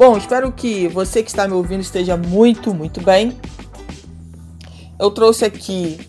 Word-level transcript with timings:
Bom, 0.00 0.16
espero 0.16 0.50
que 0.50 0.88
você 0.88 1.22
que 1.22 1.28
está 1.28 1.46
me 1.46 1.52
ouvindo 1.52 1.82
esteja 1.82 2.16
muito, 2.16 2.72
muito 2.72 3.02
bem. 3.02 3.38
Eu 4.98 5.10
trouxe 5.10 5.44
aqui 5.44 6.00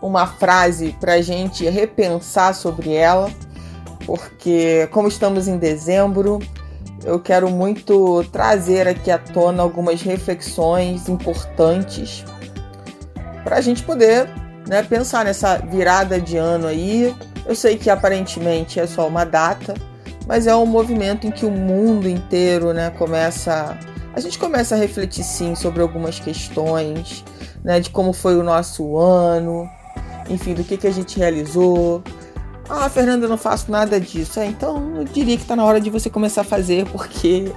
uma 0.00 0.26
frase 0.26 0.96
para 0.98 1.12
a 1.12 1.20
gente 1.20 1.68
repensar 1.68 2.54
sobre 2.54 2.94
ela, 2.94 3.30
porque, 4.06 4.88
como 4.92 5.08
estamos 5.08 5.46
em 5.46 5.58
dezembro, 5.58 6.38
eu 7.04 7.20
quero 7.20 7.50
muito 7.50 8.24
trazer 8.32 8.88
aqui 8.88 9.10
à 9.10 9.18
tona 9.18 9.62
algumas 9.62 10.00
reflexões 10.00 11.10
importantes 11.10 12.24
para 13.44 13.56
a 13.56 13.60
gente 13.60 13.82
poder 13.82 14.26
né, 14.66 14.82
pensar 14.82 15.26
nessa 15.26 15.58
virada 15.58 16.18
de 16.18 16.38
ano 16.38 16.66
aí. 16.66 17.14
Eu 17.44 17.54
sei 17.54 17.76
que 17.76 17.90
aparentemente 17.90 18.80
é 18.80 18.86
só 18.86 19.06
uma 19.06 19.26
data 19.26 19.74
mas 20.26 20.46
é 20.46 20.54
um 20.54 20.66
movimento 20.66 21.26
em 21.26 21.30
que 21.30 21.44
o 21.44 21.50
mundo 21.50 22.08
inteiro 22.08 22.72
né, 22.72 22.90
começa. 22.90 23.78
A 24.14 24.20
gente 24.20 24.38
começa 24.38 24.74
a 24.74 24.78
refletir 24.78 25.24
sim 25.24 25.54
sobre 25.54 25.82
algumas 25.82 26.20
questões, 26.20 27.24
né, 27.64 27.80
de 27.80 27.90
como 27.90 28.12
foi 28.12 28.36
o 28.36 28.42
nosso 28.42 28.96
ano, 28.98 29.68
enfim, 30.28 30.54
do 30.54 30.62
que, 30.64 30.76
que 30.76 30.86
a 30.86 30.92
gente 30.92 31.18
realizou. 31.18 32.02
Ah, 32.68 32.88
Fernanda, 32.88 33.24
eu 33.24 33.28
não 33.28 33.38
faço 33.38 33.70
nada 33.70 34.00
disso. 34.00 34.38
É, 34.38 34.46
então 34.46 34.96
eu 34.96 35.04
diria 35.04 35.36
que 35.36 35.42
está 35.42 35.56
na 35.56 35.64
hora 35.64 35.80
de 35.80 35.90
você 35.90 36.08
começar 36.08 36.42
a 36.42 36.44
fazer, 36.44 36.86
porque 36.86 37.52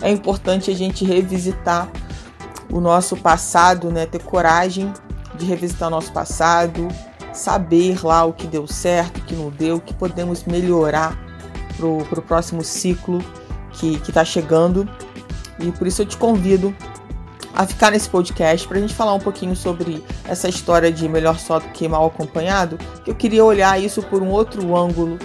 é 0.00 0.10
importante 0.10 0.70
a 0.70 0.74
gente 0.74 1.04
revisitar 1.04 1.88
o 2.70 2.80
nosso 2.80 3.16
passado, 3.16 3.90
né? 3.90 4.06
Ter 4.06 4.22
coragem 4.22 4.92
de 5.36 5.44
revisitar 5.44 5.88
o 5.88 5.90
nosso 5.90 6.12
passado, 6.12 6.88
saber 7.32 8.04
lá 8.04 8.24
o 8.24 8.32
que 8.32 8.46
deu 8.46 8.66
certo, 8.66 9.18
o 9.18 9.22
que 9.22 9.34
não 9.34 9.50
deu, 9.50 9.76
o 9.76 9.80
que 9.80 9.92
podemos 9.92 10.44
melhorar 10.44 11.25
para 11.76 11.86
o 11.86 12.22
próximo 12.22 12.64
ciclo 12.64 13.22
que 13.72 14.00
está 14.08 14.24
chegando. 14.24 14.88
E 15.58 15.70
por 15.72 15.86
isso 15.86 16.02
eu 16.02 16.06
te 16.06 16.16
convido 16.16 16.74
a 17.54 17.66
ficar 17.66 17.90
nesse 17.90 18.08
podcast 18.08 18.68
para 18.68 18.76
a 18.76 18.80
gente 18.80 18.94
falar 18.94 19.14
um 19.14 19.18
pouquinho 19.18 19.56
sobre 19.56 20.04
essa 20.28 20.48
história 20.48 20.92
de 20.92 21.08
melhor 21.08 21.38
só 21.38 21.58
do 21.58 21.68
que 21.68 21.88
mal 21.88 22.06
acompanhado, 22.06 22.78
que 23.02 23.10
eu 23.10 23.14
queria 23.14 23.42
olhar 23.42 23.80
isso 23.80 24.02
por 24.02 24.22
um 24.22 24.28
outro 24.28 24.76
ângulo. 24.76 25.18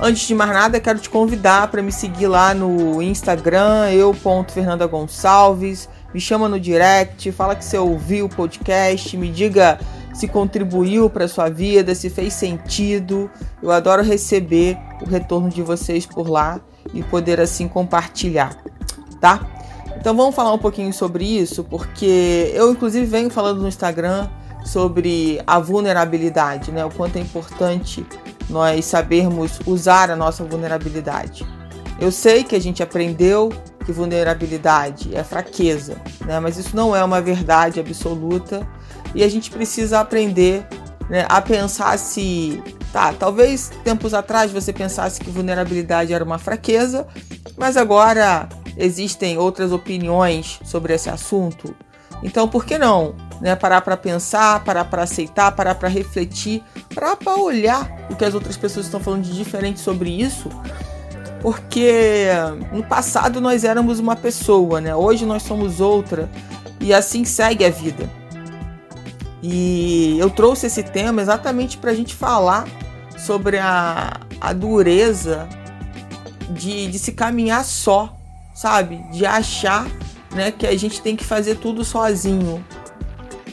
Antes 0.00 0.26
de 0.26 0.34
mais 0.34 0.50
nada, 0.50 0.80
quero 0.80 0.98
te 0.98 1.08
convidar 1.08 1.68
para 1.68 1.80
me 1.80 1.92
seguir 1.92 2.26
lá 2.26 2.52
no 2.52 3.00
Instagram, 3.00 3.90
eu.fernandagonçalves, 3.92 5.88
me 6.12 6.20
chama 6.20 6.48
no 6.48 6.58
direct, 6.58 7.30
fala 7.30 7.54
que 7.54 7.64
você 7.64 7.78
ouviu 7.78 8.26
o 8.26 8.28
podcast, 8.28 9.16
me 9.16 9.30
diga 9.30 9.78
se 10.14 10.28
contribuiu 10.28 11.10
para 11.10 11.28
sua 11.28 11.50
vida, 11.50 11.94
se 11.94 12.08
fez 12.08 12.32
sentido. 12.32 13.30
Eu 13.62 13.70
adoro 13.72 14.02
receber 14.02 14.78
o 15.02 15.04
retorno 15.04 15.50
de 15.50 15.60
vocês 15.60 16.06
por 16.06 16.28
lá 16.28 16.60
e 16.94 17.02
poder 17.02 17.40
assim 17.40 17.66
compartilhar, 17.66 18.56
tá? 19.20 19.40
Então 19.96 20.16
vamos 20.16 20.34
falar 20.34 20.52
um 20.52 20.58
pouquinho 20.58 20.92
sobre 20.92 21.24
isso, 21.24 21.64
porque 21.64 22.52
eu 22.54 22.70
inclusive 22.70 23.04
venho 23.04 23.28
falando 23.28 23.60
no 23.60 23.68
Instagram 23.68 24.28
sobre 24.64 25.40
a 25.46 25.58
vulnerabilidade, 25.58 26.70
né? 26.70 26.84
O 26.84 26.90
quanto 26.90 27.16
é 27.16 27.20
importante 27.20 28.06
nós 28.48 28.84
sabermos 28.84 29.58
usar 29.66 30.10
a 30.10 30.16
nossa 30.16 30.44
vulnerabilidade. 30.44 31.46
Eu 32.00 32.12
sei 32.12 32.44
que 32.44 32.54
a 32.54 32.60
gente 32.60 32.82
aprendeu 32.82 33.50
que 33.84 33.92
vulnerabilidade 33.92 35.14
é 35.14 35.22
fraqueza, 35.22 35.96
né? 36.24 36.40
Mas 36.40 36.56
isso 36.56 36.74
não 36.74 36.94
é 36.94 37.02
uma 37.04 37.20
verdade 37.20 37.80
absoluta 37.80 38.66
e 39.14 39.22
a 39.22 39.28
gente 39.28 39.50
precisa 39.50 40.00
aprender 40.00 40.66
né, 41.08 41.26
a 41.28 41.40
pensar 41.40 41.98
se. 41.98 42.62
Tá, 42.92 43.12
talvez 43.12 43.72
tempos 43.82 44.14
atrás 44.14 44.52
você 44.52 44.72
pensasse 44.72 45.20
que 45.20 45.28
vulnerabilidade 45.28 46.12
era 46.12 46.22
uma 46.22 46.38
fraqueza, 46.38 47.06
mas 47.56 47.76
agora 47.76 48.48
existem 48.76 49.36
outras 49.36 49.72
opiniões 49.72 50.60
sobre 50.64 50.94
esse 50.94 51.10
assunto. 51.10 51.74
Então, 52.22 52.48
por 52.48 52.64
que 52.64 52.78
não 52.78 53.16
né, 53.40 53.56
parar 53.56 53.80
para 53.80 53.96
pensar, 53.96 54.62
parar 54.62 54.84
para 54.84 55.02
aceitar, 55.02 55.50
parar 55.52 55.74
para 55.74 55.88
refletir, 55.88 56.62
parar 56.94 57.16
para 57.16 57.34
olhar 57.34 58.06
o 58.08 58.14
que 58.14 58.24
as 58.24 58.32
outras 58.32 58.56
pessoas 58.56 58.86
estão 58.86 59.00
falando 59.00 59.24
de 59.24 59.36
diferente 59.36 59.80
sobre 59.80 60.10
isso? 60.10 60.48
Porque 61.42 62.28
no 62.72 62.82
passado 62.84 63.40
nós 63.40 63.64
éramos 63.64 63.98
uma 63.98 64.16
pessoa, 64.16 64.80
né? 64.80 64.94
Hoje 64.94 65.26
nós 65.26 65.42
somos 65.42 65.80
outra 65.80 66.30
e 66.80 66.94
assim 66.94 67.24
segue 67.24 67.64
a 67.64 67.70
vida. 67.70 68.08
E 69.46 70.18
eu 70.18 70.30
trouxe 70.30 70.68
esse 70.68 70.82
tema 70.82 71.20
exatamente 71.20 71.76
para 71.76 71.90
a 71.90 71.94
gente 71.94 72.14
falar 72.14 72.66
sobre 73.14 73.58
a, 73.58 74.18
a 74.40 74.54
dureza 74.54 75.46
de, 76.48 76.86
de 76.86 76.98
se 76.98 77.12
caminhar 77.12 77.62
só, 77.62 78.16
sabe? 78.54 79.04
De 79.12 79.26
achar 79.26 79.86
né, 80.34 80.50
que 80.50 80.66
a 80.66 80.74
gente 80.78 81.02
tem 81.02 81.14
que 81.14 81.26
fazer 81.26 81.56
tudo 81.56 81.84
sozinho. 81.84 82.64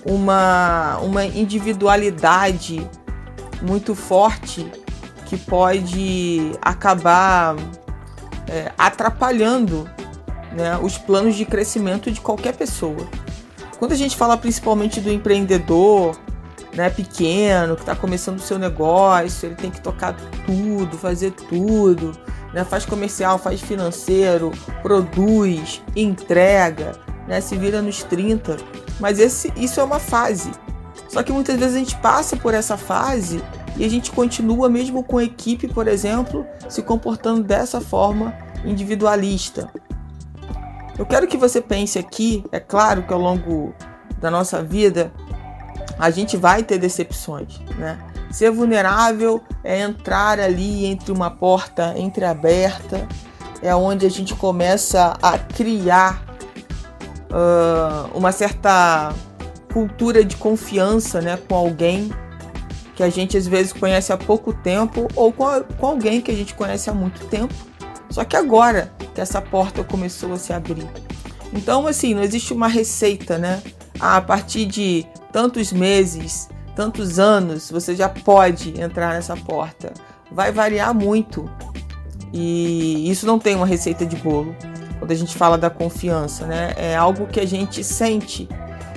Uma, 0.05 0.97
uma 0.99 1.25
individualidade 1.25 2.89
muito 3.61 3.93
forte 3.93 4.71
que 5.25 5.35
pode 5.35 6.53
acabar 6.61 7.53
é, 8.47 8.71
atrapalhando 8.77 9.89
né, 10.53 10.79
os 10.81 10.97
planos 10.97 11.35
de 11.35 11.43
crescimento 11.43 12.09
de 12.09 12.21
qualquer 12.21 12.55
pessoa. 12.55 13.09
Quando 13.81 13.93
a 13.93 13.95
gente 13.95 14.15
fala 14.15 14.37
principalmente 14.37 15.01
do 15.01 15.11
empreendedor, 15.11 16.15
né, 16.71 16.91
pequeno, 16.91 17.73
que 17.73 17.81
está 17.81 17.95
começando 17.95 18.37
o 18.37 18.39
seu 18.39 18.59
negócio, 18.59 19.47
ele 19.47 19.55
tem 19.55 19.71
que 19.71 19.81
tocar 19.81 20.15
tudo, 20.45 20.95
fazer 20.99 21.31
tudo, 21.31 22.11
né, 22.53 22.63
faz 22.63 22.85
comercial, 22.85 23.39
faz 23.39 23.59
financeiro, 23.59 24.51
produz, 24.83 25.81
entrega, 25.95 26.91
né, 27.27 27.41
se 27.41 27.57
vira 27.57 27.81
nos 27.81 28.03
30. 28.03 28.57
Mas 28.99 29.17
esse, 29.17 29.51
isso 29.57 29.79
é 29.79 29.83
uma 29.83 29.99
fase. 29.99 30.51
Só 31.09 31.23
que 31.23 31.31
muitas 31.31 31.57
vezes 31.57 31.75
a 31.75 31.79
gente 31.79 31.95
passa 31.95 32.37
por 32.37 32.53
essa 32.53 32.77
fase 32.77 33.43
e 33.77 33.83
a 33.83 33.89
gente 33.89 34.11
continua, 34.11 34.69
mesmo 34.69 35.03
com 35.03 35.17
a 35.17 35.23
equipe, 35.23 35.67
por 35.67 35.87
exemplo, 35.87 36.45
se 36.69 36.83
comportando 36.83 37.41
dessa 37.41 37.81
forma 37.81 38.31
individualista. 38.63 39.73
Eu 41.01 41.05
quero 41.07 41.25
que 41.25 41.35
você 41.35 41.59
pense 41.59 41.97
aqui, 41.97 42.43
é 42.51 42.59
claro 42.59 43.01
que 43.01 43.11
ao 43.11 43.19
longo 43.19 43.73
da 44.19 44.29
nossa 44.29 44.61
vida 44.61 45.11
a 45.97 46.11
gente 46.11 46.37
vai 46.37 46.61
ter 46.61 46.77
decepções, 46.77 47.59
né? 47.75 47.97
Ser 48.29 48.51
vulnerável 48.51 49.41
é 49.63 49.79
entrar 49.79 50.39
ali 50.39 50.85
entre 50.85 51.11
uma 51.11 51.31
porta 51.31 51.95
entreaberta, 51.97 53.07
é 53.63 53.75
onde 53.75 54.05
a 54.05 54.11
gente 54.11 54.35
começa 54.35 55.17
a 55.23 55.39
criar 55.39 56.23
uh, 57.31 58.15
uma 58.15 58.31
certa 58.31 59.11
cultura 59.73 60.23
de 60.23 60.35
confiança 60.35 61.19
né, 61.19 61.35
com 61.49 61.55
alguém 61.55 62.11
que 62.95 63.01
a 63.01 63.09
gente 63.09 63.35
às 63.35 63.47
vezes 63.47 63.73
conhece 63.73 64.13
há 64.13 64.17
pouco 64.17 64.53
tempo 64.53 65.07
ou 65.15 65.33
com, 65.33 65.63
com 65.79 65.87
alguém 65.87 66.21
que 66.21 66.29
a 66.29 66.35
gente 66.35 66.53
conhece 66.53 66.91
há 66.91 66.93
muito 66.93 67.25
tempo. 67.25 67.55
Só 68.07 68.23
que 68.23 68.35
agora 68.35 68.91
que 69.21 69.23
essa 69.23 69.39
porta 69.39 69.83
começou 69.83 70.33
a 70.33 70.37
se 70.37 70.51
abrir. 70.51 70.87
Então, 71.53 71.85
assim, 71.85 72.15
não 72.15 72.23
existe 72.23 72.53
uma 72.53 72.67
receita, 72.67 73.37
né? 73.37 73.61
Ah, 73.99 74.17
a 74.17 74.21
partir 74.21 74.65
de 74.65 75.05
tantos 75.31 75.71
meses, 75.71 76.49
tantos 76.75 77.19
anos, 77.19 77.69
você 77.69 77.95
já 77.95 78.09
pode 78.09 78.81
entrar 78.81 79.13
nessa 79.13 79.37
porta. 79.37 79.93
Vai 80.31 80.51
variar 80.51 80.93
muito. 80.93 81.47
E 82.33 83.09
isso 83.11 83.27
não 83.27 83.37
tem 83.37 83.55
uma 83.55 83.65
receita 83.65 84.05
de 84.05 84.15
bolo. 84.15 84.55
Quando 84.97 85.11
a 85.11 85.15
gente 85.15 85.35
fala 85.35 85.57
da 85.57 85.69
confiança, 85.69 86.47
né? 86.47 86.73
É 86.75 86.95
algo 86.95 87.27
que 87.27 87.39
a 87.39 87.45
gente 87.45 87.83
sente. 87.83 88.49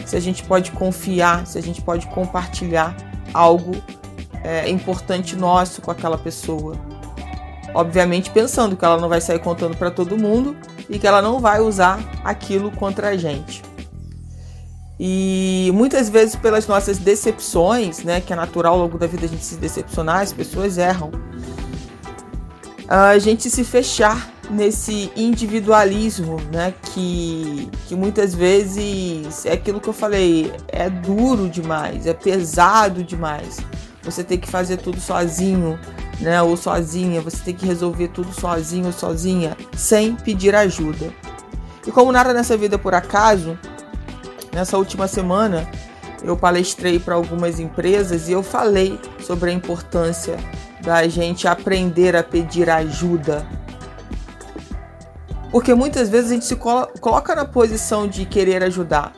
Se 0.06 0.16
a 0.16 0.20
gente 0.20 0.42
pode 0.44 0.70
confiar, 0.70 1.46
se 1.46 1.58
a 1.58 1.62
gente 1.62 1.82
pode 1.82 2.06
compartilhar 2.08 2.96
algo 3.32 3.72
é, 4.42 4.70
importante 4.70 5.36
nosso 5.36 5.82
com 5.82 5.90
aquela 5.90 6.16
pessoa. 6.16 6.76
Obviamente 7.74 8.30
pensando 8.30 8.76
que 8.76 8.84
ela 8.84 8.98
não 8.98 9.08
vai 9.08 9.20
sair 9.20 9.40
contando 9.40 9.76
para 9.76 9.90
todo 9.90 10.16
mundo 10.16 10.56
e 10.88 10.98
que 10.98 11.06
ela 11.06 11.20
não 11.20 11.40
vai 11.40 11.60
usar 11.60 11.98
aquilo 12.24 12.70
contra 12.70 13.08
a 13.08 13.16
gente. 13.16 13.62
E 14.98 15.70
muitas 15.74 16.08
vezes 16.08 16.36
pelas 16.36 16.66
nossas 16.68 16.98
decepções, 16.98 18.04
né, 18.04 18.20
que 18.20 18.32
é 18.32 18.36
natural 18.36 18.74
ao 18.74 18.80
longo 18.80 18.96
da 18.96 19.06
vida 19.06 19.26
a 19.26 19.28
gente 19.28 19.44
se 19.44 19.56
decepcionar, 19.56 20.20
as 20.20 20.32
pessoas 20.32 20.78
erram. 20.78 21.10
A 22.88 23.18
gente 23.18 23.50
se 23.50 23.64
fechar, 23.64 24.34
nesse 24.50 25.10
individualismo, 25.16 26.36
né? 26.52 26.74
Que, 26.92 27.68
que 27.86 27.94
muitas 27.94 28.34
vezes 28.34 29.44
é 29.46 29.52
aquilo 29.52 29.80
que 29.80 29.88
eu 29.88 29.92
falei, 29.92 30.52
é 30.68 30.88
duro 30.88 31.48
demais, 31.48 32.06
é 32.06 32.14
pesado 32.14 33.02
demais. 33.02 33.58
Você 34.04 34.22
tem 34.22 34.38
que 34.38 34.48
fazer 34.48 34.76
tudo 34.76 35.00
sozinho, 35.00 35.78
né? 36.20 36.40
Ou 36.42 36.56
sozinha, 36.56 37.20
você 37.20 37.38
tem 37.38 37.54
que 37.54 37.66
resolver 37.66 38.08
tudo 38.08 38.32
sozinho 38.32 38.86
ou 38.86 38.92
sozinha, 38.92 39.56
sem 39.76 40.14
pedir 40.14 40.54
ajuda. 40.54 41.12
E 41.86 41.90
como 41.90 42.12
nada 42.12 42.32
nessa 42.32 42.56
vida 42.56 42.76
é 42.76 42.78
por 42.78 42.94
acaso, 42.94 43.58
nessa 44.52 44.78
última 44.78 45.06
semana 45.08 45.68
eu 46.22 46.36
palestrei 46.36 46.98
para 46.98 47.14
algumas 47.14 47.60
empresas 47.60 48.28
e 48.28 48.32
eu 48.32 48.42
falei 48.42 48.98
sobre 49.20 49.50
a 49.50 49.52
importância 49.52 50.36
da 50.80 51.06
gente 51.08 51.46
aprender 51.46 52.16
a 52.16 52.22
pedir 52.22 52.70
ajuda. 52.70 53.46
Porque 55.50 55.74
muitas 55.74 56.08
vezes 56.08 56.30
a 56.30 56.34
gente 56.34 56.46
se 56.46 56.56
coloca 56.56 57.34
na 57.34 57.44
posição 57.44 58.08
de 58.08 58.24
querer 58.26 58.62
ajudar. 58.64 59.12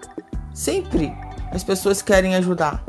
Sempre 0.52 1.12
as 1.50 1.64
pessoas 1.64 2.02
querem 2.02 2.34
ajudar. 2.34 2.84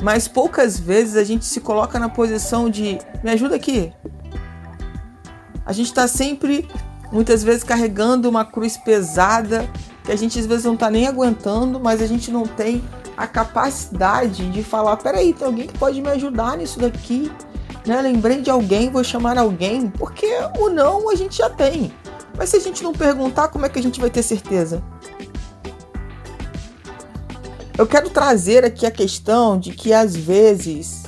Mas 0.00 0.28
poucas 0.28 0.78
vezes 0.78 1.16
a 1.16 1.24
gente 1.24 1.44
se 1.44 1.60
coloca 1.60 1.98
na 1.98 2.08
posição 2.08 2.70
de 2.70 2.98
me 3.22 3.30
ajuda 3.30 3.56
aqui. 3.56 3.92
A 5.66 5.72
gente 5.72 5.86
está 5.86 6.06
sempre, 6.06 6.68
muitas 7.12 7.42
vezes, 7.42 7.64
carregando 7.64 8.28
uma 8.28 8.44
cruz 8.44 8.76
pesada 8.76 9.68
que 10.04 10.12
a 10.12 10.16
gente 10.16 10.38
às 10.38 10.46
vezes 10.46 10.64
não 10.64 10.74
está 10.74 10.88
nem 10.88 11.06
aguentando, 11.06 11.78
mas 11.78 12.00
a 12.00 12.06
gente 12.06 12.30
não 12.30 12.44
tem 12.44 12.82
a 13.16 13.26
capacidade 13.26 14.48
de 14.50 14.62
falar: 14.62 14.96
peraí, 14.96 15.34
tem 15.34 15.46
alguém 15.46 15.66
que 15.66 15.76
pode 15.76 16.00
me 16.00 16.08
ajudar 16.08 16.56
nisso 16.56 16.78
daqui. 16.78 17.30
Né? 17.84 18.00
Lembrei 18.00 18.40
de 18.40 18.50
alguém, 18.50 18.90
vou 18.90 19.04
chamar 19.04 19.36
alguém, 19.36 19.90
porque 19.90 20.26
o 20.58 20.70
não 20.70 21.10
a 21.10 21.14
gente 21.14 21.36
já 21.36 21.50
tem. 21.50 21.92
Mas 22.36 22.50
se 22.50 22.56
a 22.56 22.60
gente 22.60 22.82
não 22.82 22.92
perguntar, 22.92 23.48
como 23.48 23.66
é 23.66 23.68
que 23.68 23.78
a 23.78 23.82
gente 23.82 24.00
vai 24.00 24.08
ter 24.08 24.22
certeza? 24.22 24.82
Eu 27.78 27.86
quero 27.86 28.10
trazer 28.10 28.64
aqui 28.64 28.84
a 28.84 28.90
questão 28.90 29.58
de 29.58 29.70
que 29.72 29.92
às 29.92 30.14
vezes 30.14 31.04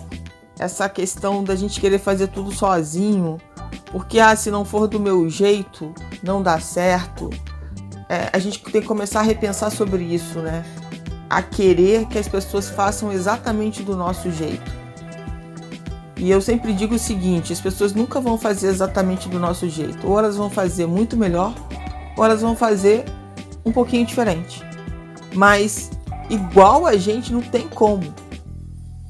essa 0.58 0.88
questão 0.88 1.44
da 1.44 1.56
gente 1.56 1.80
querer 1.80 1.98
fazer 1.98 2.28
tudo 2.28 2.52
sozinho, 2.52 3.38
porque 3.90 4.18
ah, 4.20 4.36
se 4.36 4.50
não 4.50 4.64
for 4.64 4.86
do 4.86 5.00
meu 5.00 5.28
jeito, 5.28 5.92
não 6.22 6.42
dá 6.42 6.60
certo. 6.60 7.28
É, 8.08 8.30
a 8.32 8.38
gente 8.38 8.62
tem 8.62 8.80
que 8.80 8.86
começar 8.86 9.20
a 9.20 9.24
repensar 9.24 9.70
sobre 9.70 10.02
isso, 10.02 10.38
né? 10.38 10.64
a 11.30 11.40
querer 11.40 12.06
que 12.06 12.18
as 12.18 12.26
pessoas 12.26 12.68
façam 12.68 13.12
exatamente 13.12 13.84
do 13.84 13.96
nosso 13.96 14.32
jeito. 14.32 14.80
E 16.16 16.28
eu 16.28 16.40
sempre 16.40 16.72
digo 16.72 16.96
o 16.96 16.98
seguinte: 16.98 17.52
as 17.52 17.60
pessoas 17.60 17.94
nunca 17.94 18.20
vão 18.20 18.36
fazer 18.36 18.66
exatamente 18.66 19.28
do 19.28 19.38
nosso 19.38 19.68
jeito. 19.68 20.06
Ou 20.06 20.18
elas 20.18 20.36
vão 20.36 20.50
fazer 20.50 20.86
muito 20.86 21.16
melhor, 21.16 21.54
ou 22.16 22.24
elas 22.24 22.42
vão 22.42 22.56
fazer 22.56 23.04
um 23.64 23.70
pouquinho 23.70 24.04
diferente. 24.04 24.62
Mas 25.32 25.90
igual 26.30 26.86
a 26.86 26.96
gente 26.96 27.32
não 27.32 27.42
tem 27.42 27.68
como. 27.68 28.14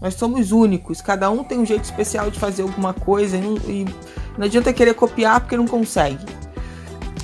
Nós 0.01 0.15
somos 0.15 0.51
únicos, 0.51 1.03
cada 1.03 1.31
um 1.31 1.45
tem 1.45 1.59
um 1.59 1.67
jeito 1.67 1.85
especial 1.85 2.31
de 2.31 2.39
fazer 2.39 2.63
alguma 2.63 2.95
coisa 2.95 3.37
e 3.37 3.41
não, 3.41 3.57
e 3.69 3.85
não 4.39 4.47
adianta 4.47 4.73
querer 4.73 4.95
copiar 4.95 5.41
porque 5.41 5.57
não 5.57 5.67
consegue. 5.67 6.25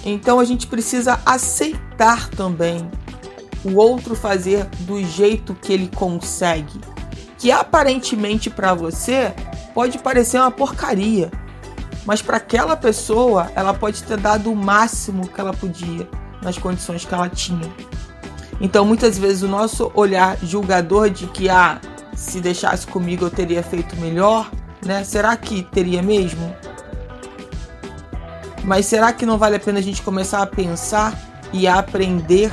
Então 0.04 0.38
a 0.38 0.44
gente 0.44 0.66
precisa 0.66 1.18
aceitar 1.24 2.28
também 2.28 2.88
o 3.64 3.76
outro 3.76 4.14
fazer 4.14 4.66
do 4.80 5.02
jeito 5.02 5.54
que 5.54 5.72
ele 5.72 5.88
consegue, 5.88 6.78
que 7.38 7.50
aparentemente 7.50 8.50
para 8.50 8.74
você 8.74 9.34
pode 9.74 9.98
parecer 9.98 10.38
uma 10.38 10.50
porcaria, 10.50 11.30
mas 12.04 12.20
para 12.20 12.36
aquela 12.36 12.76
pessoa 12.76 13.50
ela 13.56 13.72
pode 13.72 14.04
ter 14.04 14.18
dado 14.18 14.52
o 14.52 14.54
máximo 14.54 15.26
que 15.26 15.40
ela 15.40 15.52
podia 15.52 16.08
nas 16.42 16.58
condições 16.58 17.04
que 17.04 17.12
ela 17.12 17.28
tinha. 17.28 17.72
Então 18.60 18.84
muitas 18.84 19.18
vezes 19.18 19.42
o 19.42 19.48
nosso 19.48 19.90
olhar 19.94 20.38
julgador 20.42 21.10
de 21.10 21.26
que 21.26 21.48
ah, 21.48 21.80
se 22.14 22.40
deixasse 22.40 22.86
comigo 22.86 23.26
eu 23.26 23.30
teria 23.30 23.62
feito 23.62 23.96
melhor, 23.96 24.50
né? 24.84 25.04
Será 25.04 25.36
que 25.36 25.62
teria 25.62 26.02
mesmo? 26.02 26.54
Mas 28.64 28.86
será 28.86 29.12
que 29.12 29.26
não 29.26 29.38
vale 29.38 29.56
a 29.56 29.60
pena 29.60 29.78
a 29.78 29.82
gente 29.82 30.02
começar 30.02 30.42
a 30.42 30.46
pensar 30.46 31.16
e 31.52 31.66
a 31.66 31.78
aprender 31.78 32.52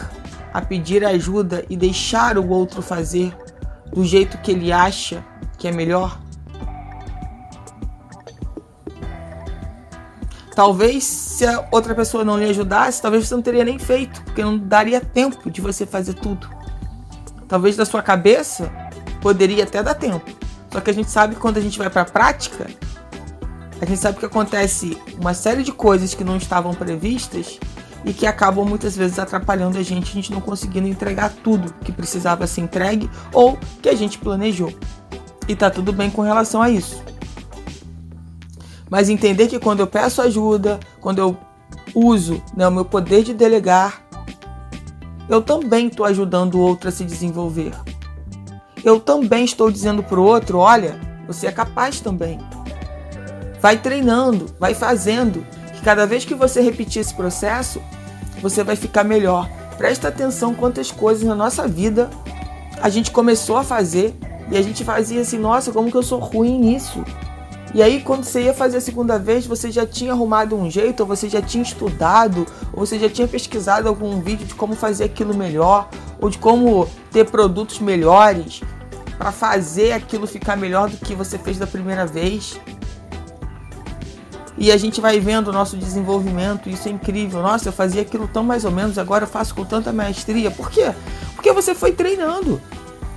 a 0.53 0.61
pedir 0.61 1.03
ajuda 1.03 1.65
e 1.69 1.75
deixar 1.75 2.37
o 2.37 2.47
outro 2.49 2.81
fazer 2.81 3.35
do 3.91 4.05
jeito 4.05 4.37
que 4.37 4.51
ele 4.51 4.71
acha 4.71 5.25
que 5.57 5.67
é 5.67 5.71
melhor? 5.71 6.22
Talvez 10.55 11.03
se 11.03 11.45
a 11.45 11.67
outra 11.71 11.95
pessoa 11.95 12.23
não 12.23 12.37
lhe 12.37 12.45
ajudasse, 12.45 13.01
talvez 13.01 13.27
você 13.27 13.33
não 13.33 13.41
teria 13.41 13.65
nem 13.65 13.79
feito, 13.79 14.21
porque 14.23 14.43
não 14.43 14.57
daria 14.57 15.01
tempo 15.01 15.49
de 15.49 15.61
você 15.61 15.85
fazer 15.85 16.13
tudo. 16.13 16.47
Talvez 17.47 17.75
da 17.75 17.85
sua 17.85 18.03
cabeça 18.03 18.71
poderia 19.21 19.63
até 19.63 19.81
dar 19.81 19.95
tempo. 19.95 20.29
Só 20.71 20.79
que 20.79 20.89
a 20.89 20.93
gente 20.93 21.09
sabe 21.09 21.35
que 21.35 21.41
quando 21.41 21.57
a 21.57 21.61
gente 21.61 21.77
vai 21.77 21.89
para 21.89 22.01
a 22.03 22.05
prática, 22.05 22.67
a 23.81 23.85
gente 23.85 23.99
sabe 23.99 24.19
que 24.19 24.25
acontece 24.25 24.97
uma 25.19 25.33
série 25.33 25.63
de 25.63 25.71
coisas 25.71 26.13
que 26.13 26.23
não 26.23 26.37
estavam 26.37 26.73
previstas 26.73 27.59
e 28.05 28.13
que 28.13 28.25
acabam 28.25 28.65
muitas 28.65 28.95
vezes 28.95 29.17
atrapalhando 29.17 29.77
a 29.77 29.83
gente, 29.83 30.11
a 30.11 30.13
gente 30.13 30.31
não 30.31 30.41
conseguindo 30.41 30.87
entregar 30.87 31.31
tudo 31.43 31.73
que 31.83 31.91
precisava 31.91 32.45
ser 32.47 32.61
entregue 32.61 33.09
ou 33.31 33.57
que 33.81 33.89
a 33.89 33.95
gente 33.95 34.17
planejou. 34.17 34.73
E 35.47 35.55
tá 35.55 35.69
tudo 35.69 35.91
bem 35.91 36.09
com 36.09 36.21
relação 36.21 36.61
a 36.61 36.69
isso. 36.69 37.03
Mas 38.89 39.09
entender 39.09 39.47
que 39.47 39.59
quando 39.59 39.79
eu 39.79 39.87
peço 39.87 40.21
ajuda, 40.21 40.79
quando 40.99 41.19
eu 41.19 41.37
uso 41.95 42.41
né, 42.55 42.67
o 42.67 42.71
meu 42.71 42.85
poder 42.85 43.23
de 43.23 43.33
delegar, 43.33 44.01
eu 45.29 45.41
também 45.41 45.87
estou 45.87 46.05
ajudando 46.05 46.55
o 46.55 46.59
outro 46.59 46.89
a 46.89 46.91
se 46.91 47.03
desenvolver. 47.03 47.71
Eu 48.83 48.99
também 48.99 49.45
estou 49.45 49.71
dizendo 49.71 50.03
para 50.03 50.19
o 50.19 50.23
outro: 50.23 50.59
olha, 50.59 50.99
você 51.25 51.47
é 51.47 51.51
capaz 51.51 51.99
também. 51.99 52.39
Vai 53.61 53.77
treinando, 53.77 54.53
vai 54.59 54.73
fazendo 54.73 55.45
cada 55.83 56.05
vez 56.05 56.23
que 56.23 56.33
você 56.33 56.61
repetir 56.61 57.01
esse 57.01 57.13
processo, 57.13 57.81
você 58.41 58.63
vai 58.63 58.75
ficar 58.75 59.03
melhor. 59.03 59.49
Presta 59.77 60.07
atenção 60.07 60.53
quantas 60.53 60.91
coisas 60.91 61.23
na 61.23 61.35
nossa 61.35 61.67
vida 61.67 62.09
a 62.81 62.89
gente 62.89 63.11
começou 63.11 63.57
a 63.57 63.63
fazer 63.63 64.15
e 64.49 64.57
a 64.57 64.61
gente 64.61 64.83
fazia 64.83 65.21
assim, 65.21 65.37
nossa, 65.37 65.71
como 65.71 65.91
que 65.91 65.97
eu 65.97 66.03
sou 66.03 66.19
ruim 66.19 66.59
nisso? 66.59 67.03
E 67.73 67.81
aí, 67.81 68.01
quando 68.01 68.23
você 68.23 68.43
ia 68.43 68.53
fazer 68.53 68.77
a 68.77 68.81
segunda 68.81 69.17
vez, 69.17 69.47
você 69.47 69.71
já 69.71 69.85
tinha 69.85 70.11
arrumado 70.11 70.55
um 70.55 70.69
jeito, 70.69 70.99
ou 70.99 71.07
você 71.07 71.27
já 71.27 71.41
tinha 71.41 71.63
estudado, 71.63 72.45
ou 72.71 72.85
você 72.85 72.99
já 72.99 73.09
tinha 73.09 73.27
pesquisado 73.27 73.89
algum 73.89 74.21
vídeo 74.21 74.45
de 74.45 74.53
como 74.53 74.75
fazer 74.75 75.05
aquilo 75.05 75.35
melhor, 75.35 75.89
ou 76.21 76.29
de 76.29 76.37
como 76.37 76.87
ter 77.11 77.25
produtos 77.29 77.79
melhores 77.79 78.61
para 79.17 79.31
fazer 79.31 79.91
aquilo 79.91 80.27
ficar 80.27 80.55
melhor 80.55 80.87
do 80.87 80.97
que 80.97 81.15
você 81.15 81.39
fez 81.39 81.57
da 81.57 81.65
primeira 81.65 82.05
vez. 82.05 82.59
E 84.55 84.71
a 84.71 84.77
gente 84.77 85.01
vai 85.01 85.19
vendo 85.19 85.47
o 85.47 85.51
nosso 85.51 85.75
desenvolvimento, 85.75 86.69
isso 86.69 86.87
é 86.87 86.91
incrível. 86.91 87.41
Nossa, 87.41 87.69
eu 87.69 87.73
fazia 87.73 88.03
aquilo 88.03 88.27
tão 88.27 88.43
mais 88.43 88.65
ou 88.65 88.71
menos, 88.71 88.99
agora 88.99 89.23
eu 89.23 89.27
faço 89.27 89.55
com 89.55 89.65
tanta 89.65 89.91
maestria. 89.91 90.51
Por 90.51 90.69
quê? 90.69 90.93
Porque 91.33 91.51
você 91.51 91.73
foi 91.73 91.91
treinando. 91.91 92.61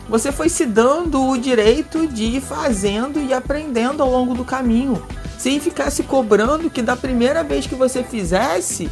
Você 0.08 0.30
foi 0.30 0.48
se 0.48 0.64
dando 0.64 1.20
o 1.20 1.36
direito 1.36 2.06
de 2.06 2.24
ir 2.24 2.40
fazendo 2.40 3.20
e 3.20 3.34
aprendendo 3.34 4.02
ao 4.02 4.10
longo 4.10 4.34
do 4.34 4.44
caminho, 4.44 5.02
sem 5.36 5.58
ficar 5.58 5.90
se 5.90 6.04
cobrando 6.04 6.70
que 6.70 6.80
da 6.80 6.96
primeira 6.96 7.42
vez 7.42 7.66
que 7.66 7.74
você 7.74 8.04
fizesse, 8.04 8.88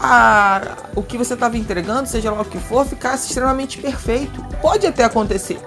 a, 0.00 0.76
o 0.96 1.02
que 1.02 1.16
você 1.16 1.34
estava 1.34 1.56
entregando, 1.56 2.08
seja 2.08 2.32
lá 2.32 2.42
o 2.42 2.44
que 2.44 2.58
for, 2.58 2.84
ficasse 2.84 3.28
extremamente 3.28 3.78
perfeito. 3.78 4.44
Pode 4.60 4.86
até 4.86 5.04
acontecer. 5.04 5.58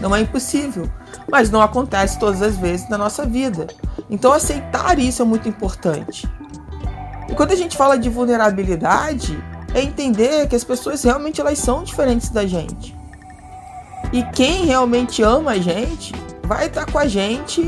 Não 0.00 0.16
é 0.16 0.20
impossível, 0.20 0.90
mas 1.30 1.50
não 1.50 1.60
acontece 1.60 2.18
todas 2.18 2.40
as 2.40 2.56
vezes 2.56 2.88
na 2.88 2.96
nossa 2.96 3.26
vida. 3.26 3.66
Então 4.08 4.32
aceitar 4.32 4.98
isso 4.98 5.22
é 5.22 5.24
muito 5.24 5.48
importante. 5.48 6.26
E 7.28 7.34
quando 7.34 7.52
a 7.52 7.56
gente 7.56 7.76
fala 7.76 7.98
de 7.98 8.08
vulnerabilidade, 8.08 9.38
é 9.74 9.82
entender 9.82 10.48
que 10.48 10.56
as 10.56 10.64
pessoas 10.64 11.02
realmente 11.02 11.40
elas 11.40 11.58
são 11.58 11.82
diferentes 11.82 12.30
da 12.30 12.46
gente. 12.46 13.01
E 14.12 14.22
quem 14.34 14.66
realmente 14.66 15.22
ama 15.22 15.52
a 15.52 15.58
gente 15.58 16.12
vai 16.44 16.66
estar 16.66 16.84
com 16.86 16.98
a 16.98 17.06
gente 17.06 17.62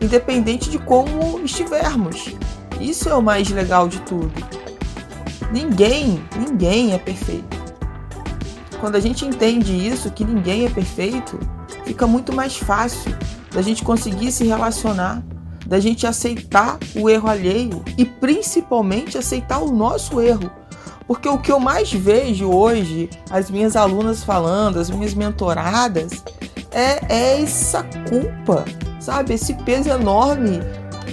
independente 0.00 0.70
de 0.70 0.78
como 0.78 1.40
estivermos. 1.44 2.34
Isso 2.80 3.08
é 3.08 3.14
o 3.14 3.22
mais 3.22 3.48
legal 3.50 3.88
de 3.88 4.00
tudo. 4.02 4.32
Ninguém, 5.52 6.22
ninguém 6.38 6.92
é 6.92 6.98
perfeito. 6.98 7.58
Quando 8.80 8.94
a 8.94 9.00
gente 9.00 9.26
entende 9.26 9.72
isso, 9.72 10.10
que 10.10 10.24
ninguém 10.24 10.64
é 10.64 10.70
perfeito, 10.70 11.38
fica 11.84 12.06
muito 12.06 12.32
mais 12.32 12.56
fácil 12.56 13.14
da 13.52 13.60
gente 13.60 13.82
conseguir 13.82 14.30
se 14.32 14.44
relacionar 14.46 15.22
da 15.70 15.78
gente 15.78 16.04
aceitar 16.04 16.80
o 16.96 17.08
erro 17.08 17.28
alheio 17.28 17.84
e 17.96 18.04
principalmente 18.04 19.16
aceitar 19.16 19.60
o 19.60 19.70
nosso 19.70 20.20
erro. 20.20 20.50
Porque 21.10 21.28
o 21.28 21.38
que 21.38 21.50
eu 21.50 21.58
mais 21.58 21.92
vejo 21.92 22.48
hoje, 22.48 23.10
as 23.28 23.50
minhas 23.50 23.74
alunas 23.74 24.22
falando, 24.22 24.78
as 24.78 24.88
minhas 24.88 25.12
mentoradas, 25.12 26.22
é, 26.70 27.04
é 27.12 27.42
essa 27.42 27.82
culpa, 28.08 28.64
sabe? 29.00 29.34
Esse 29.34 29.54
peso 29.54 29.88
enorme 29.88 30.60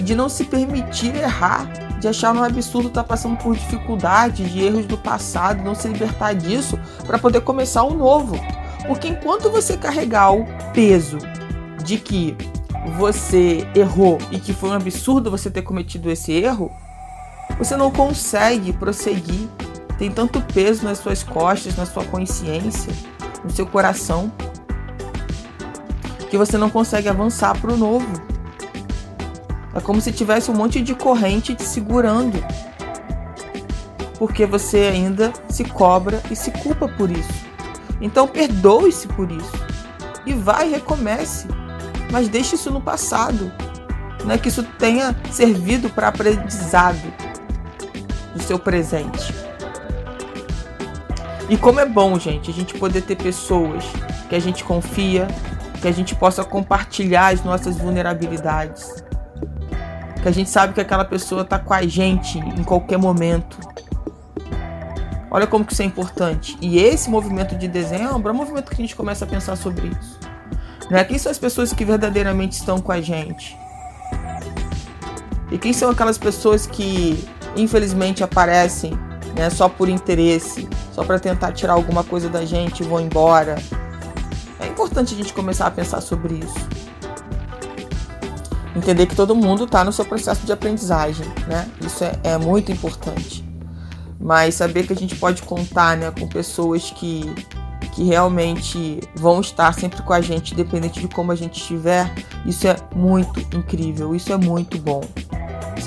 de 0.00 0.14
não 0.14 0.28
se 0.28 0.44
permitir 0.44 1.16
errar. 1.16 1.68
de 1.98 2.06
achar 2.06 2.32
um 2.32 2.44
absurdo 2.44 2.86
estar 2.86 3.02
tá 3.02 3.08
passando 3.08 3.36
por 3.38 3.56
dificuldades, 3.56 4.48
de 4.52 4.62
erros 4.62 4.86
do 4.86 4.96
passado, 4.96 5.64
não 5.64 5.74
se 5.74 5.88
libertar 5.88 6.32
disso 6.32 6.78
para 7.04 7.18
poder 7.18 7.40
começar 7.40 7.82
um 7.82 7.96
novo. 7.96 8.36
Porque 8.86 9.08
enquanto 9.08 9.50
você 9.50 9.76
carregar 9.76 10.30
o 10.30 10.46
peso 10.72 11.18
de 11.82 11.98
que 11.98 12.36
você 12.96 13.66
errou 13.74 14.18
e 14.30 14.38
que 14.38 14.52
foi 14.52 14.70
um 14.70 14.74
absurdo 14.74 15.28
você 15.28 15.50
ter 15.50 15.62
cometido 15.62 16.08
esse 16.08 16.30
erro, 16.30 16.70
você 17.58 17.76
não 17.76 17.90
consegue 17.90 18.72
prosseguir. 18.72 19.48
Tem 19.98 20.10
tanto 20.10 20.40
peso 20.40 20.84
nas 20.84 20.98
suas 20.98 21.24
costas, 21.24 21.76
na 21.76 21.84
sua 21.84 22.04
consciência, 22.04 22.92
no 23.44 23.50
seu 23.50 23.66
coração, 23.66 24.32
que 26.30 26.38
você 26.38 26.56
não 26.56 26.70
consegue 26.70 27.08
avançar 27.08 27.58
para 27.60 27.72
o 27.72 27.76
novo. 27.76 28.06
É 29.74 29.80
como 29.80 30.00
se 30.00 30.12
tivesse 30.12 30.50
um 30.50 30.54
monte 30.54 30.80
de 30.80 30.94
corrente 30.94 31.54
te 31.54 31.62
segurando. 31.62 32.42
Porque 34.18 34.46
você 34.46 34.78
ainda 34.92 35.32
se 35.48 35.64
cobra 35.64 36.22
e 36.30 36.36
se 36.36 36.50
culpa 36.50 36.88
por 36.88 37.10
isso. 37.10 37.46
Então 38.00 38.26
perdoe-se 38.26 39.08
por 39.08 39.30
isso. 39.30 39.52
E 40.24 40.32
vai 40.32 40.70
recomece. 40.70 41.48
Mas 42.10 42.28
deixe 42.28 42.54
isso 42.54 42.70
no 42.70 42.80
passado. 42.80 43.52
Né? 44.24 44.38
Que 44.38 44.48
isso 44.48 44.62
tenha 44.62 45.16
servido 45.30 45.88
para 45.90 46.08
aprendizado 46.08 47.02
do 48.34 48.42
seu 48.42 48.58
presente. 48.58 49.37
E 51.48 51.56
como 51.56 51.80
é 51.80 51.86
bom, 51.86 52.18
gente, 52.18 52.50
a 52.50 52.54
gente 52.54 52.74
poder 52.74 53.02
ter 53.02 53.16
pessoas 53.16 53.84
que 54.28 54.34
a 54.34 54.40
gente 54.40 54.62
confia, 54.64 55.26
que 55.80 55.88
a 55.88 55.92
gente 55.92 56.14
possa 56.14 56.44
compartilhar 56.44 57.28
as 57.28 57.42
nossas 57.42 57.76
vulnerabilidades 57.76 59.02
que 60.18 60.28
a 60.28 60.32
gente 60.32 60.50
sabe 60.50 60.74
que 60.74 60.80
aquela 60.80 61.04
pessoa 61.04 61.42
está 61.42 61.58
com 61.58 61.72
a 61.72 61.86
gente 61.86 62.38
em 62.38 62.64
qualquer 62.64 62.98
momento. 62.98 63.58
Olha 65.30 65.46
como 65.46 65.64
que 65.64 65.72
isso 65.72 65.82
é 65.82 65.84
importante. 65.84 66.56
E 66.60 66.78
esse 66.78 67.08
movimento 67.08 67.54
de 67.54 67.68
dezembro 67.68 68.28
é 68.28 68.32
um 68.32 68.34
movimento 68.34 68.68
que 68.68 68.74
a 68.74 68.84
gente 68.84 68.96
começa 68.96 69.24
a 69.24 69.28
pensar 69.28 69.56
sobre 69.56 69.88
isso. 69.88 70.18
Né? 70.90 71.04
Quem 71.04 71.18
são 71.18 71.30
as 71.30 71.38
pessoas 71.38 71.72
que 71.72 71.84
verdadeiramente 71.84 72.52
estão 72.52 72.78
com 72.80 72.90
a 72.90 73.00
gente? 73.00 73.56
E 75.50 75.58
quem 75.58 75.72
são 75.72 75.90
aquelas 75.90 76.18
pessoas 76.18 76.66
que 76.66 77.26
infelizmente 77.56 78.24
aparecem 78.24 78.98
né, 79.38 79.48
só 79.48 79.68
por 79.68 79.88
interesse, 79.88 80.68
só 80.92 81.02
para 81.02 81.18
tentar 81.18 81.52
tirar 81.52 81.72
alguma 81.72 82.04
coisa 82.04 82.28
da 82.28 82.44
gente 82.44 82.82
e 82.82 82.86
vão 82.86 83.00
embora? 83.00 83.56
É 84.60 84.66
importante 84.66 85.14
a 85.14 85.16
gente 85.16 85.32
começar 85.32 85.66
a 85.66 85.70
pensar 85.70 86.02
sobre 86.02 86.34
isso 86.34 86.78
entender 88.78 89.06
que 89.06 89.16
todo 89.16 89.34
mundo 89.34 89.64
está 89.64 89.84
no 89.84 89.92
seu 89.92 90.04
processo 90.04 90.46
de 90.46 90.52
aprendizagem, 90.52 91.26
né? 91.46 91.68
Isso 91.80 92.04
é, 92.04 92.12
é, 92.22 92.38
muito 92.38 92.72
importante. 92.72 93.44
Mas 94.20 94.54
saber 94.54 94.86
que 94.86 94.92
a 94.92 94.96
gente 94.96 95.14
pode 95.16 95.42
contar, 95.42 95.96
né, 95.96 96.10
com 96.10 96.26
pessoas 96.26 96.90
que, 96.90 97.22
que 97.92 98.02
realmente 98.04 99.00
vão 99.14 99.40
estar 99.40 99.72
sempre 99.74 100.02
com 100.02 100.12
a 100.12 100.20
gente, 100.20 100.54
independente 100.54 101.00
de 101.00 101.08
como 101.08 101.30
a 101.30 101.36
gente 101.36 101.60
estiver, 101.60 102.12
isso 102.44 102.66
é 102.66 102.76
muito 102.94 103.40
incrível, 103.56 104.14
isso 104.14 104.32
é 104.32 104.36
muito 104.36 104.78
bom, 104.78 105.02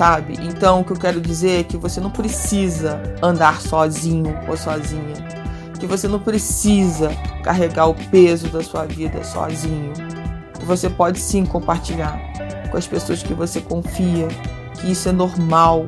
sabe? 0.01 0.34
Então, 0.41 0.81
o 0.81 0.84
que 0.84 0.93
eu 0.93 0.98
quero 0.98 1.22
dizer 1.22 1.60
é 1.60 1.63
que 1.63 1.77
você 1.77 2.01
não 2.01 2.10
precisa 2.10 3.00
andar 3.22 3.62
sozinho 3.62 4.36
ou 4.48 4.58
sozinha, 4.58 5.13
que 5.79 5.86
você 5.86 6.08
não 6.08 6.20
precisa 6.20 7.10
carregar 7.43 7.86
o 7.86 7.93
peso 7.93 8.48
da 8.48 8.63
sua 8.63 8.84
vida 8.86 9.24
sozinho. 9.24 9.93
Você 10.65 10.89
pode 10.89 11.20
sim 11.20 11.46
compartilhar 11.46 12.20
com 12.72 12.77
as 12.77 12.88
pessoas 12.88 13.22
que 13.22 13.36
você 13.36 13.62
confia, 13.62 14.27
que 14.74 14.91
isso 14.91 15.08
é 15.08 15.12
normal, 15.12 15.86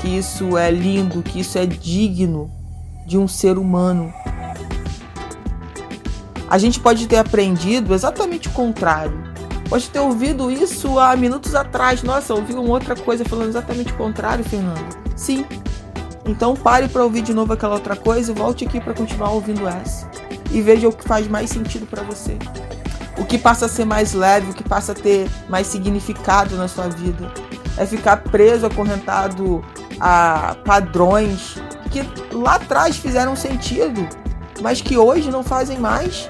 que 0.00 0.08
isso 0.18 0.58
é 0.58 0.68
lindo, 0.72 1.22
que 1.22 1.38
isso 1.38 1.56
é 1.56 1.64
digno 1.64 2.50
de 3.06 3.16
um 3.16 3.28
ser 3.28 3.56
humano. 3.56 4.12
A 6.50 6.58
gente 6.58 6.80
pode 6.80 7.06
ter 7.06 7.18
aprendido 7.18 7.94
exatamente 7.94 8.48
o 8.48 8.50
contrário. 8.50 9.31
Pode 9.72 9.88
ter 9.88 10.00
ouvido 10.00 10.50
isso 10.50 10.98
há 10.98 11.16
minutos 11.16 11.54
atrás. 11.54 12.02
Nossa, 12.02 12.34
ouvi 12.34 12.52
uma 12.52 12.68
outra 12.68 12.94
coisa 12.94 13.24
falando 13.24 13.48
exatamente 13.48 13.90
o 13.90 13.96
contrário, 13.96 14.44
Fernando. 14.44 14.84
Sim. 15.16 15.46
Então 16.26 16.54
pare 16.54 16.88
para 16.88 17.02
ouvir 17.02 17.22
de 17.22 17.32
novo 17.32 17.54
aquela 17.54 17.76
outra 17.76 17.96
coisa 17.96 18.32
e 18.32 18.34
volte 18.34 18.66
aqui 18.66 18.78
para 18.78 18.92
continuar 18.92 19.30
ouvindo 19.30 19.66
essa. 19.66 20.10
E 20.50 20.60
veja 20.60 20.86
o 20.86 20.92
que 20.92 21.02
faz 21.02 21.26
mais 21.26 21.48
sentido 21.48 21.86
para 21.86 22.02
você 22.02 22.36
o 23.16 23.24
que 23.24 23.38
passa 23.38 23.64
a 23.64 23.68
ser 23.68 23.86
mais 23.86 24.12
leve, 24.12 24.50
o 24.50 24.54
que 24.54 24.64
passa 24.64 24.92
a 24.92 24.94
ter 24.94 25.26
mais 25.48 25.68
significado 25.68 26.54
na 26.56 26.68
sua 26.68 26.88
vida. 26.88 27.32
É 27.78 27.86
ficar 27.86 28.18
preso, 28.18 28.66
acorrentado 28.66 29.64
a 29.98 30.54
padrões 30.66 31.56
que 31.90 32.02
lá 32.34 32.56
atrás 32.56 32.96
fizeram 32.96 33.34
sentido, 33.34 34.06
mas 34.60 34.82
que 34.82 34.98
hoje 34.98 35.30
não 35.30 35.42
fazem 35.42 35.78
mais. 35.78 36.28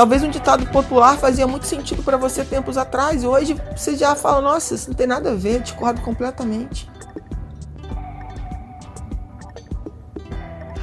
Talvez 0.00 0.22
um 0.22 0.30
ditado 0.30 0.64
popular 0.68 1.18
fazia 1.18 1.46
muito 1.46 1.66
sentido 1.66 2.02
para 2.02 2.16
você 2.16 2.42
tempos 2.42 2.78
atrás, 2.78 3.22
e 3.22 3.26
hoje 3.26 3.54
você 3.76 3.94
já 3.98 4.16
fala: 4.16 4.40
nossa, 4.40 4.74
isso 4.74 4.88
não 4.88 4.96
tem 4.96 5.06
nada 5.06 5.32
a 5.32 5.34
ver, 5.34 5.60
discordo 5.60 6.00
completamente. 6.00 6.90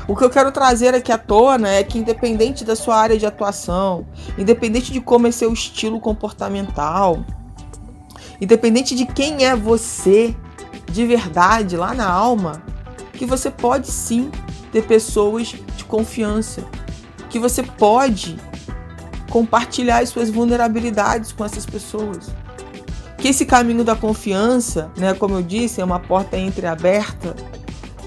O 0.07 0.15
que 0.15 0.23
eu 0.23 0.29
quero 0.29 0.51
trazer 0.51 0.93
aqui 0.93 1.11
à 1.11 1.17
tona 1.17 1.67
é 1.67 1.83
que, 1.83 1.97
independente 1.97 2.63
da 2.63 2.75
sua 2.75 2.95
área 2.95 3.17
de 3.17 3.25
atuação, 3.25 4.05
independente 4.37 4.93
de 4.93 5.01
como 5.01 5.25
é 5.25 5.31
seu 5.31 5.51
estilo 5.51 5.99
comportamental, 5.99 7.25
independente 8.39 8.93
de 8.93 9.07
quem 9.07 9.45
é 9.45 9.55
você 9.55 10.35
de 10.91 11.07
verdade 11.07 11.75
lá 11.75 11.91
na 11.91 12.07
alma, 12.07 12.61
que 13.13 13.25
você 13.25 13.49
pode 13.49 13.87
sim 13.87 14.29
ter 14.71 14.83
pessoas 14.83 15.55
de 15.75 15.85
confiança, 15.85 16.63
que 17.31 17.39
você 17.39 17.63
pode 17.63 18.39
compartilhar 19.29 19.99
as 19.99 20.09
suas 20.09 20.29
vulnerabilidades 20.29 21.31
com 21.31 21.43
essas 21.43 21.65
pessoas. 21.65 22.29
Que 23.17 23.29
esse 23.29 23.45
caminho 23.45 23.83
da 23.83 23.95
confiança, 23.95 24.91
né, 24.97 25.13
como 25.13 25.35
eu 25.35 25.41
disse, 25.41 25.81
é 25.81 25.83
uma 25.83 25.99
porta 25.99 26.37
entreaberta 26.37 27.35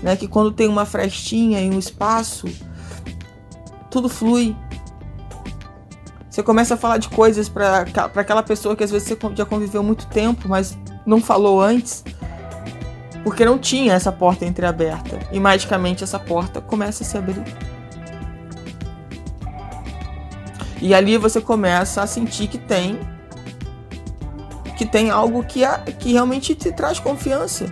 né? 0.02 0.16
Que 0.16 0.26
quando 0.26 0.50
tem 0.50 0.68
uma 0.68 0.84
frestinha 0.84 1.60
e 1.60 1.70
um 1.70 1.78
espaço, 1.78 2.46
tudo 3.90 4.08
flui. 4.08 4.56
Você 6.28 6.42
começa 6.42 6.74
a 6.74 6.76
falar 6.76 6.98
de 6.98 7.08
coisas 7.08 7.48
para 7.48 7.80
aquela 8.14 8.42
pessoa 8.42 8.76
que 8.76 8.84
às 8.84 8.90
vezes 8.90 9.08
você 9.08 9.18
já 9.34 9.44
conviveu 9.44 9.82
muito 9.82 10.06
tempo, 10.06 10.48
mas 10.48 10.78
não 11.04 11.20
falou 11.20 11.60
antes, 11.60 12.04
porque 13.24 13.44
não 13.44 13.58
tinha 13.58 13.94
essa 13.94 14.12
porta 14.12 14.44
entreaberta. 14.44 15.18
E 15.32 15.40
magicamente 15.40 16.04
essa 16.04 16.18
porta 16.18 16.60
começa 16.60 17.02
a 17.02 17.06
se 17.06 17.18
abrir. 17.18 17.42
E 20.80 20.94
ali 20.94 21.16
você 21.16 21.40
começa 21.40 22.02
a 22.02 22.06
sentir 22.06 22.48
que 22.48 22.58
tem 22.58 22.98
que 24.76 24.86
tem 24.86 25.10
algo 25.10 25.44
que, 25.44 25.60
que 25.98 26.12
realmente 26.12 26.54
te 26.54 26.72
traz 26.72 26.98
confiança 26.98 27.70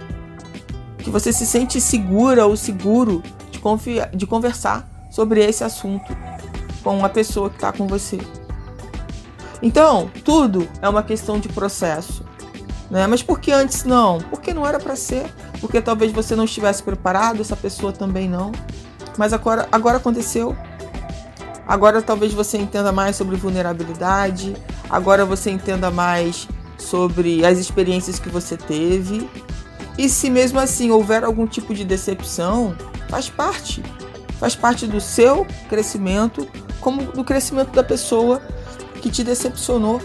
que 0.98 1.10
você 1.10 1.32
se 1.32 1.46
sente 1.46 1.80
segura 1.80 2.44
ou 2.46 2.54
seguro 2.54 3.22
de, 3.50 3.58
confiar, 3.58 4.10
de 4.10 4.26
conversar 4.26 4.86
sobre 5.10 5.42
esse 5.42 5.64
assunto 5.64 6.14
com 6.84 6.98
uma 6.98 7.08
pessoa 7.08 7.48
que 7.48 7.56
está 7.56 7.72
com 7.72 7.86
você. 7.86 8.18
Então, 9.62 10.10
tudo 10.22 10.68
é 10.82 10.88
uma 10.88 11.02
questão 11.02 11.40
de 11.40 11.48
processo. 11.48 12.24
Né? 12.90 13.06
Mas 13.06 13.22
por 13.22 13.40
que 13.40 13.50
antes 13.52 13.84
não? 13.84 14.18
Porque 14.18 14.52
não 14.52 14.66
era 14.66 14.78
para 14.78 14.94
ser. 14.94 15.24
Porque 15.62 15.80
talvez 15.80 16.12
você 16.12 16.36
não 16.36 16.44
estivesse 16.44 16.82
preparado, 16.82 17.40
essa 17.40 17.56
pessoa 17.56 17.90
também 17.90 18.28
não. 18.28 18.52
Mas 19.16 19.32
agora, 19.32 19.66
agora 19.72 19.96
aconteceu. 19.96 20.54
Agora 21.68 22.00
talvez 22.00 22.32
você 22.32 22.56
entenda 22.56 22.90
mais 22.90 23.14
sobre 23.14 23.36
vulnerabilidade. 23.36 24.56
Agora 24.88 25.26
você 25.26 25.50
entenda 25.50 25.90
mais 25.90 26.48
sobre 26.78 27.44
as 27.44 27.58
experiências 27.58 28.18
que 28.18 28.30
você 28.30 28.56
teve 28.56 29.28
e 29.98 30.08
se 30.08 30.30
mesmo 30.30 30.60
assim 30.60 30.92
houver 30.92 31.24
algum 31.24 31.44
tipo 31.44 31.74
de 31.74 31.84
decepção, 31.84 32.74
faz 33.08 33.28
parte. 33.28 33.82
Faz 34.38 34.54
parte 34.54 34.86
do 34.86 35.00
seu 35.00 35.44
crescimento, 35.68 36.48
como 36.80 37.02
do 37.02 37.24
crescimento 37.24 37.72
da 37.72 37.82
pessoa 37.82 38.40
que 39.02 39.10
te 39.10 39.24
decepcionou. 39.24 40.00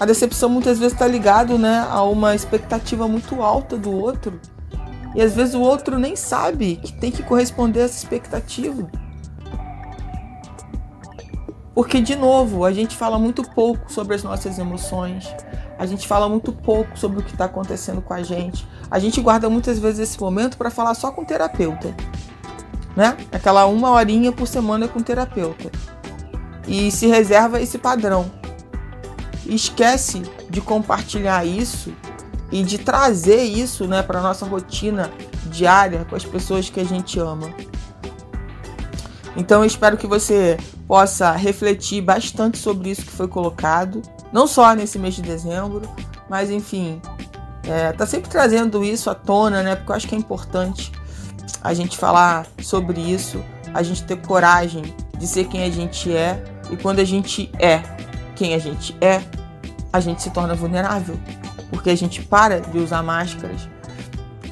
A 0.00 0.06
decepção 0.06 0.48
muitas 0.48 0.78
vezes 0.78 0.94
está 0.94 1.06
ligado 1.06 1.58
né, 1.58 1.86
a 1.90 2.02
uma 2.02 2.34
expectativa 2.34 3.06
muito 3.06 3.42
alta 3.42 3.76
do 3.76 3.92
outro. 3.92 4.40
E 5.14 5.20
às 5.20 5.34
vezes 5.34 5.54
o 5.54 5.60
outro 5.60 5.98
nem 5.98 6.16
sabe 6.16 6.76
que 6.76 6.92
tem 6.94 7.12
que 7.12 7.22
corresponder 7.22 7.82
a 7.82 7.84
essa 7.84 7.98
expectativa. 7.98 8.90
Porque, 11.74 12.00
de 12.00 12.16
novo, 12.16 12.64
a 12.64 12.72
gente 12.72 12.96
fala 12.96 13.18
muito 13.18 13.42
pouco 13.42 13.90
sobre 13.92 14.14
as 14.14 14.22
nossas 14.22 14.58
emoções, 14.58 15.28
a 15.78 15.86
gente 15.86 16.06
fala 16.06 16.28
muito 16.28 16.52
pouco 16.52 16.98
sobre 16.98 17.20
o 17.20 17.22
que 17.22 17.30
está 17.30 17.46
acontecendo 17.46 18.02
com 18.02 18.12
a 18.12 18.22
gente. 18.22 18.66
A 18.90 18.98
gente 18.98 19.20
guarda 19.20 19.48
muitas 19.48 19.78
vezes 19.78 20.00
esse 20.00 20.20
momento 20.20 20.58
para 20.58 20.70
falar 20.70 20.94
só 20.94 21.10
com 21.10 21.22
o 21.22 21.24
terapeuta, 21.24 21.94
né? 22.94 23.16
Aquela 23.32 23.66
uma 23.66 23.90
horinha 23.90 24.30
por 24.30 24.46
semana 24.46 24.88
com 24.88 24.98
o 24.98 25.02
terapeuta. 25.02 25.70
E 26.66 26.90
se 26.90 27.06
reserva 27.06 27.60
esse 27.60 27.78
padrão. 27.78 28.30
e 29.46 29.54
esquece 29.54 30.22
de 30.50 30.60
compartilhar 30.60 31.46
isso 31.46 31.92
e 32.52 32.62
de 32.62 32.78
trazer 32.78 33.42
isso 33.42 33.86
né, 33.86 34.02
para 34.02 34.18
a 34.18 34.22
nossa 34.22 34.44
rotina 34.44 35.10
diária 35.46 36.04
com 36.04 36.14
as 36.14 36.24
pessoas 36.24 36.68
que 36.68 36.80
a 36.80 36.84
gente 36.84 37.18
ama. 37.18 37.50
Então 39.36 39.62
eu 39.62 39.66
espero 39.66 39.96
que 39.96 40.06
você 40.06 40.58
possa 40.90 41.30
refletir 41.30 42.02
bastante 42.02 42.58
sobre 42.58 42.90
isso 42.90 43.02
que 43.02 43.12
foi 43.12 43.28
colocado, 43.28 44.02
não 44.32 44.48
só 44.48 44.74
nesse 44.74 44.98
mês 44.98 45.14
de 45.14 45.22
dezembro, 45.22 45.82
mas 46.28 46.50
enfim, 46.50 47.00
é, 47.62 47.92
tá 47.92 48.04
sempre 48.04 48.28
trazendo 48.28 48.82
isso 48.82 49.08
à 49.08 49.14
tona, 49.14 49.62
né? 49.62 49.76
Porque 49.76 49.92
eu 49.92 49.94
acho 49.94 50.08
que 50.08 50.16
é 50.16 50.18
importante 50.18 50.90
a 51.62 51.72
gente 51.74 51.96
falar 51.96 52.44
sobre 52.60 53.00
isso, 53.00 53.40
a 53.72 53.84
gente 53.84 54.02
ter 54.02 54.16
coragem 54.16 54.82
de 55.16 55.28
ser 55.28 55.44
quem 55.44 55.62
a 55.62 55.70
gente 55.70 56.12
é. 56.12 56.42
E 56.72 56.76
quando 56.76 56.98
a 56.98 57.04
gente 57.04 57.52
é 57.60 57.80
quem 58.34 58.52
a 58.52 58.58
gente 58.58 58.96
é, 59.00 59.22
a 59.92 60.00
gente 60.00 60.20
se 60.20 60.30
torna 60.30 60.56
vulnerável, 60.56 61.16
porque 61.70 61.90
a 61.90 61.96
gente 61.96 62.20
para 62.20 62.60
de 62.60 62.78
usar 62.78 63.04
máscaras, 63.04 63.68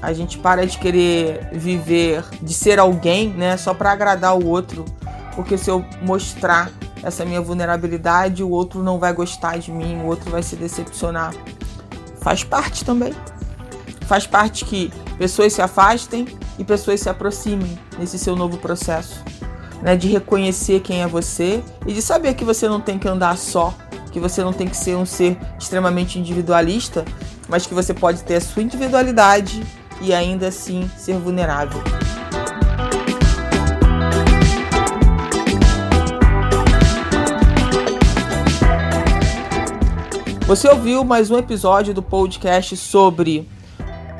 a 0.01 0.13
gente 0.13 0.39
para 0.39 0.65
de 0.65 0.79
querer 0.79 1.49
viver, 1.51 2.25
de 2.41 2.55
ser 2.55 2.79
alguém, 2.79 3.31
né, 3.31 3.57
só 3.57 3.75
para 3.75 3.91
agradar 3.91 4.39
o 4.39 4.47
outro, 4.47 4.85
porque 5.39 5.57
se 5.57 5.71
eu 5.71 5.85
mostrar 6.03 6.69
essa 7.01 7.25
minha 7.25 7.41
vulnerabilidade, 7.41 8.43
o 8.43 8.51
outro 8.51 8.83
não 8.83 8.99
vai 8.99 9.13
gostar 9.13 9.57
de 9.57 9.71
mim, 9.71 10.01
o 10.01 10.07
outro 10.07 10.33
vai 10.33 10.43
se 10.43 10.57
decepcionar. 10.57 11.33
Faz 12.21 12.43
parte 12.43 12.85
também. 12.85 13.15
Faz 14.09 14.27
parte 14.27 14.65
que 14.65 14.93
pessoas 15.17 15.53
se 15.53 15.63
afastem 15.63 16.27
e 16.59 16.65
pessoas 16.65 16.99
se 16.99 17.09
aproximem 17.09 17.79
nesse 17.97 18.19
seu 18.19 18.35
novo 18.35 18.59
processo. 18.59 19.23
Né, 19.81 19.95
de 19.95 20.09
reconhecer 20.09 20.81
quem 20.81 21.03
é 21.03 21.07
você 21.07 21.63
e 21.87 21.93
de 21.93 22.03
saber 22.03 22.35
que 22.35 22.45
você 22.45 22.67
não 22.67 22.81
tem 22.81 22.99
que 22.99 23.07
andar 23.07 23.39
só, 23.39 23.73
que 24.11 24.19
você 24.19 24.43
não 24.43 24.53
tem 24.53 24.67
que 24.67 24.77
ser 24.77 24.97
um 24.97 25.07
ser 25.07 25.39
extremamente 25.57 26.19
individualista, 26.19 27.05
mas 27.49 27.65
que 27.65 27.75
você 27.75 27.95
pode 27.95 28.25
ter 28.25 28.35
a 28.35 28.41
sua 28.41 28.61
individualidade 28.61 29.65
e 30.01 30.13
ainda 30.13 30.49
assim 30.49 30.91
ser 30.99 31.17
vulnerável. 31.17 31.81
Você 40.49 40.67
ouviu 40.67 41.05
mais 41.05 41.31
um 41.31 41.37
episódio 41.37 41.93
do 41.93 42.03
podcast 42.03 42.75
sobre 42.75 43.47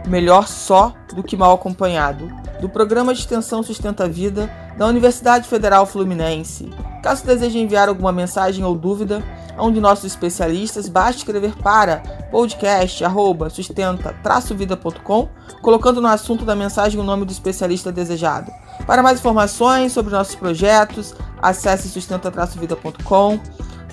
Melhor 0.07 0.47
Só 0.47 0.93
do 1.15 1.23
que 1.23 1.39
Mal 1.39 1.55
Acompanhado, 1.55 2.31
do 2.61 2.69
programa 2.69 3.15
de 3.15 3.21
extensão 3.21 3.63
Sustenta 3.63 4.05
a 4.05 4.09
Vida 4.09 4.51
da 4.77 4.85
Universidade 4.85 5.49
Federal 5.49 5.87
Fluminense. 5.87 6.69
Caso 7.03 7.25
deseje 7.25 7.59
enviar 7.59 7.89
alguma 7.89 8.13
mensagem 8.13 8.63
ou 8.63 8.75
dúvida 8.75 9.25
a 9.57 9.65
um 9.65 9.73
de 9.73 9.81
nossos 9.81 10.05
especialistas, 10.05 10.87
basta 10.87 11.17
escrever 11.17 11.57
para 11.63 12.03
podcast@sustenta-vida.com, 12.31 15.29
colocando 15.63 16.03
no 16.03 16.09
assunto 16.09 16.45
da 16.45 16.55
mensagem 16.55 17.01
o 17.01 17.05
nome 17.05 17.25
do 17.25 17.33
especialista 17.33 17.91
desejado. 17.91 18.53
Para 18.87 19.03
mais 19.03 19.19
informações 19.19 19.93
sobre 19.93 20.13
nossos 20.13 20.35
projetos, 20.35 21.15
acesse 21.41 21.89
sustenta-vida.com 21.89 23.41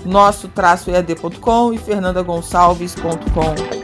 nosso-ead.com 0.05 1.73
e 1.73 1.77
fernandagonçalves.com. 1.77 3.74